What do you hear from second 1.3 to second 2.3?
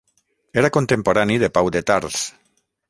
de Pau de Tars.